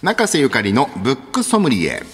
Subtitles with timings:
[0.00, 2.04] 中瀬ゆかりのブックソムリエ。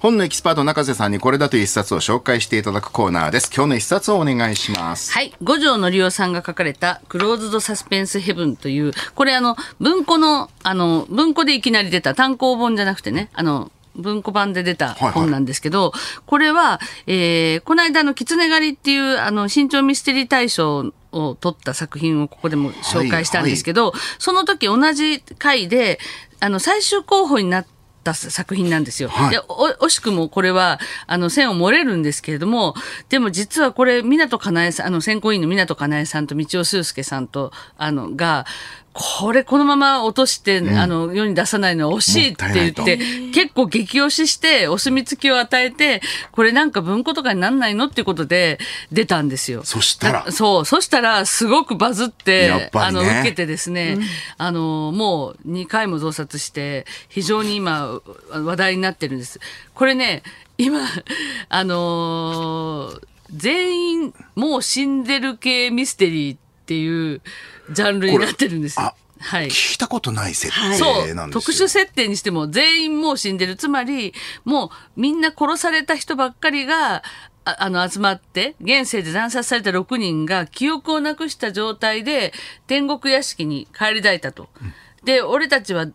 [0.00, 3.48] 本のエキスパート中瀬さんにこれだという一冊を紹介していただくコーナーです。
[3.54, 5.12] 今日の一冊をお願いします。
[5.12, 5.32] はい。
[5.40, 15.12] 五条のりおさんが書かれた、クローズドサスペンスヘブンという、これあの、文庫の、あの、文庫でいきなり出た単行本じゃなくてね、あの、文庫版で出たはいはい。
[15.12, 15.92] 本なんですけど、
[16.26, 26.00] これは、えー、この間の狐狩りっていう、あの、新潮ミステリー大賞を取った作品をここでも紹介したんですけど、その時同じ回で、
[26.40, 27.66] あの、最終候補になっ
[28.02, 29.08] た作品なんですよ。
[29.08, 32.74] はいでお惜しくもこれはあの線を漏れるんですけれども
[33.08, 38.46] でも実はこれ湊かなえさんあの選考委員の湊かなえさんと道尾修介さんとあのが
[38.92, 42.96] これこのまま落として、あの世に出さないのは惜しいって言って
[43.32, 46.00] 結構激推ししてお墨付きを与えて
[46.32, 48.58] これなんか文庫とかになんないのっていうことで
[48.90, 49.62] 出たんですよ。
[49.64, 50.24] そしたら。
[50.24, 50.64] だそう。
[50.64, 52.70] そしたらすごくバズって、ね。
[52.72, 53.98] あの受けてですね、
[54.38, 58.00] あのもう2回も増刷して非常に今
[58.32, 59.38] 話題になってるんです。
[59.72, 60.24] これね
[60.58, 60.80] 今
[61.48, 66.36] あのー全員もう死んでる系ミステリー
[66.70, 67.20] っていう
[67.72, 68.94] ジャンルになってるんですよあ。
[69.18, 69.46] はい。
[69.46, 77.02] 聞いたことない設そう定なんですよ、特殊設定にしても全員もう死んでるつまりもうみんな殺された人ばっかりが
[77.44, 82.32] ああの集まって現世で惨殺された6人が記憶をなくした状態で
[82.68, 84.48] 天国屋敷に帰り咲いたと。
[85.02, 85.86] で俺たちは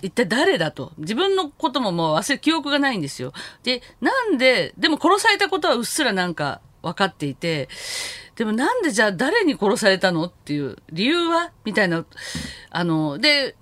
[0.00, 3.34] 一体誰だと自分のことももう忘れ記憶がないんですよ。
[3.62, 7.68] でなんででも殺されたことはうっすらなんか分かっていて
[8.36, 11.50] でもなんでじゃあ誰に殺されたのっていう理由は？
[11.64, 12.04] みたいな
[12.70, 13.56] あので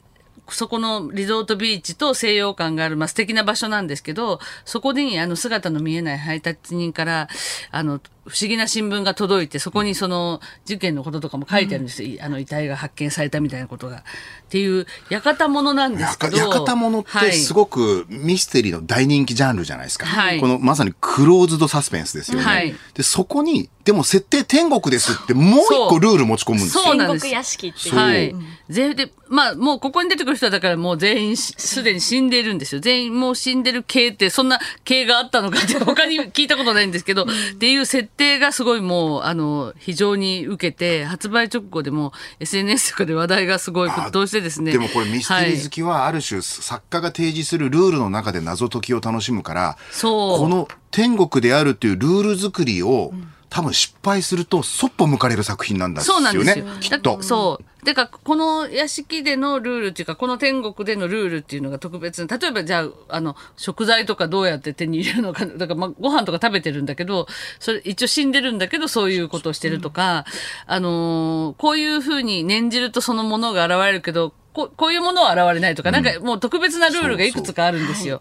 [0.48, 7.28] そこのリゾートビーチと西洋館がある、まあ、素敵な場所なんですけど、そこにあの姿の見えない配達人から、
[7.70, 12.22] あの、不思議な新聞が届いて、そこにその事件のこととかも書いてあるんですよ。
[12.22, 13.98] あの遺体が発見されたみたいなことが。
[13.98, 14.02] っ
[14.48, 16.38] ていう、館物なんですけど。
[16.38, 27.94] 館物ってすごくミステリーの大人気ジャンルじゃないですか、はいこのまさにクローズドサスペンスですよね、はいでそこにでも設定天国ですってもう一個ルール持ち込むんですよそうなんです天国屋敷っていう。
[27.96, 28.34] はい。
[28.72, 32.80] ぜで、まあ、もうここに出てくる人はだからもう全員しすでに死んでいるんですよ。
[32.80, 37.26] 全員もう死んでる系って、そんな系があったのかって他に聞いたことないんですけど、っ
[37.58, 44.72] ていう設定がすごいもう、あの、非常に受けて、発売直後でも SNS とかで話題がすごい沸騰してですね。
[44.72, 45.70] でもこれミステリー好はい。
[45.70, 50.38] きはある種作家が提示するルールの中で謎解きを楽しむからそう。
[50.38, 53.12] この天国であるっていうルール作りを
[53.52, 56.66] 多分失敗するとそっぽ向かれる作品なんですよそうなんですねよ。
[56.80, 57.22] きっとだ。
[57.22, 57.84] そう。
[57.84, 67.26] だから、この屋敷でのルールっていうか、この天国でのルールっていうのが特別な例えばじゃあ、あの、食材とかどうやって手に入れるのか、だから、まあ、ご飯とか食べてるんだけど、
[67.60, 70.24] それ、一応死んでるんだけど、そういうことをしてるとか、
[70.66, 78.20] あのーこういうふうに念じるとそのものが現れるけど、ここういうものは現れないとか、なんかもう特別なルールがいくつかあるんですよ。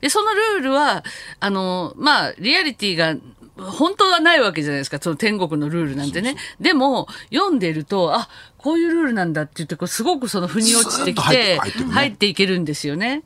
[0.00, 1.04] で、そのルールは、
[1.40, 3.16] あの、まあ、リアリティが、
[3.60, 6.36] 本当はないわけじゃないですか、その天国のルールなんてね。
[6.60, 8.28] でも、読んでると、あ、
[8.58, 13.22] こういうルールなんだって言って、こうすごくその腑に落ちてきてて、入ってくるね入っていけるんですよね。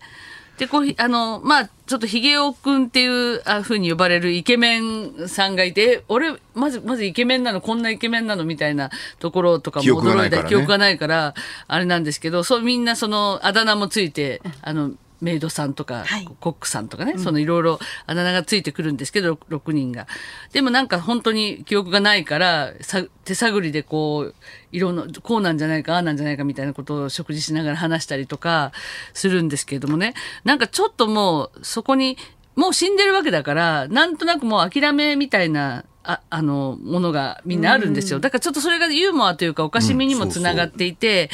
[0.58, 11.34] で、こう、ひあの、まあ、ちょっとヒゲオくんっていうあ風に呼ばれるイケメンさんがいて、え俺、まず、まずイケメンなの、こんなイケメンなのみたいなところとかも驚いた記憶がないから、
[11.66, 14.92] あれなんですけど、そうみんなそのあだ名もついて、あの、
[15.24, 16.28] メイドさんとか、はい。
[16.38, 20.06] コックさんとかね、そのいろいろあだ名がついてくるんですけど、6, 人が。
[20.52, 24.34] でもなんか本当に記憶がないから、さ手探りでこう、
[24.70, 28.72] いろんな、こうなんじゃないか、ああなんじゃないかみたいなことを食事しながら話したりとか
[29.14, 30.14] するんですけれどもね、
[30.44, 32.18] なんかちょっともうそこに、
[32.54, 38.20] もう死んでるわけだから、なんとなくもう諦めみたいな、ああの、ものがみんなあるんですよ。
[38.20, 41.30] だからちょっとそれがユーモアというかおかしみにもつながっていて、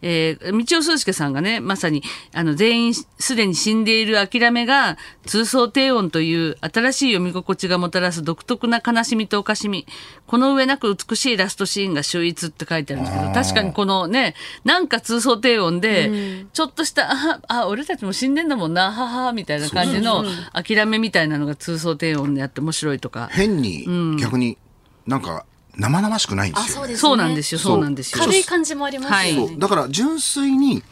[0.00, 2.02] えー道尾数介さんがね、まさに、
[2.32, 4.96] あの、全員すでに死んでいる諦めが、
[5.26, 9.86] 通奏低音という新しい読み心地がもたらす独特な悲しみとおかしみ。
[10.26, 14.34] この上なく美しいラストシーンが秀逸って書いてあるんですけど、確かにこのね、
[14.64, 23.28] なんか通奏低音で、ちょっとした、あ、あ、俺たちも死んでんだもんな、はは、みたいな感じの諦めみたいなのが通奏低音であって面白いとか。
[23.32, 23.84] 変に
[24.18, 24.58] 逆に
[25.06, 25.44] なんか
[25.76, 26.74] 生々しくないんであ、すよね。
[26.74, 27.00] そうですね。
[27.00, 28.24] そうなんですよ、そうなんですよ。
[28.24, 29.48] 軽い感じもありますよね。
[29.48, 30.82] そうだから純粋に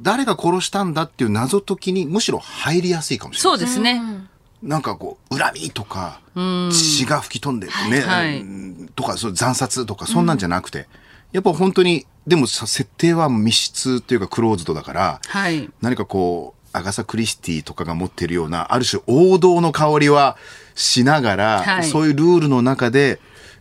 [0.00, 3.58] 誰が殺したんだっていう謎解きにむしろ入りやすいかもしれない。
[3.58, 4.00] そうですね。
[4.62, 6.20] なんかこう恨みとか
[6.70, 10.88] 血が吹き飛んでね、はいうんとかそう惨殺とかそんなんじゃなくて、
[11.32, 15.70] やっぱ本当にでもさ設定は密室っていうかクローズドだから、はい。
[15.80, 20.36] 何かこうアガサ・クリスティとかが持ってるようなある種王道の香りは
[20.74, 23.20] しながら、はいそういうルールの中で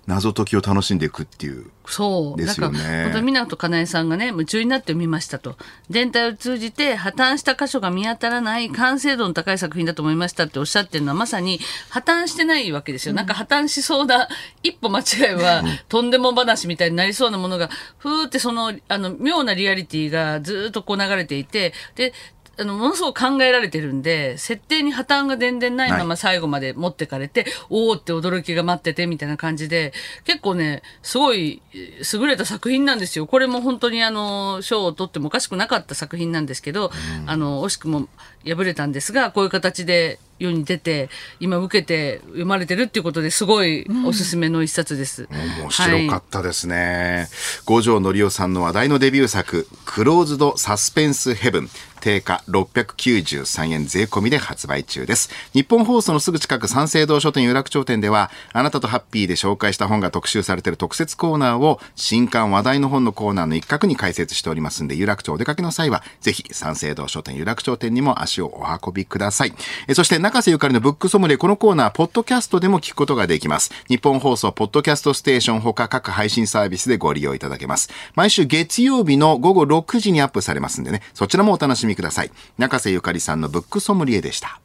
[0.09, 1.69] 謎解きを楽しんでいくっていう。
[1.85, 2.37] そう。
[2.37, 5.55] ですよね本湊かなえさんがね、夢中になって読みましたと。
[5.91, 11.59] 全体を通じて破綻した箇所が見当たらない完成度の高い作品だと思いましたっておっしゃってるのはまさに
[11.89, 13.13] 破綻してないわけですよ。
[13.13, 14.27] なんか破綻しそうな
[14.63, 17.69] 一歩間違いは、とんでも話みたいになりそうなものが、
[17.99, 22.13] ふーってその、あの、妙なリアリティがずーっとこう流れていて、で、
[22.59, 29.93] あの、ものすごく考えられてるんで、設定に破綻が全然ないまま最後まで持ってかれて、おーって驚きが待っててみたいな感じで、
[30.25, 33.27] 結構ね、すごいえー優れた作品なんですよ。
[33.27, 36.91] これも本当にあの、賞を取ってもおかしくなかった作品なんですけど、
[37.25, 38.07] あの、惜しくも
[38.45, 41.09] 敗れたんですが、こういう形で世に出て、
[41.39, 45.27] 今受けて読まれてるっていうことですごいおすすめの一冊です。
[45.31, 47.27] 面白かったですね。
[47.65, 51.69] 五条のりおさんの話題のデビュー作、クローズドサスペンスヘブン。
[51.99, 55.29] 定価693円税込みで発売中です。
[55.53, 69.53] 日本放送のすぐ近く三省堂書店有楽町店では、あなたとハッピーで紹介した本が特集されている特設コーナーを、新刊話題の本のコーナーの一角に開設しておりますんで、有楽町お出かけの際は、ぜひ三省堂書店有楽町店にも足をお運びください。
[69.87, 73.71] えそして、中瀬ゆかりのブックソムリエ、このコーナー、ポッドキャストでも聞くことができます。
[73.87, 77.89] 日本放送、ポッドキャストステーションほか各配信サービスでご利用いただけます。
[78.13, 82.31] 毎週月曜日の午後6時にアップされますんでね、そちらもお楽しみください。
[82.59, 84.59] 中瀬ゆかりさんのブックソムリエでした。